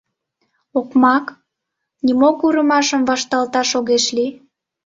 «Окмак, 0.79 1.25
нимо 2.05 2.29
курымашым 2.39 3.01
вашталташ 3.09 3.69
огеш 3.79 4.05
лий». 4.15 4.31